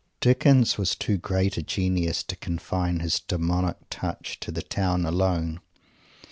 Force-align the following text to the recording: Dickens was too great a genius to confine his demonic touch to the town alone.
Dickens 0.19 0.79
was 0.79 0.95
too 0.95 1.19
great 1.19 1.57
a 1.57 1.61
genius 1.61 2.23
to 2.23 2.35
confine 2.35 3.01
his 3.01 3.19
demonic 3.19 3.77
touch 3.91 4.39
to 4.39 4.51
the 4.51 4.63
town 4.63 5.05
alone. 5.05 5.61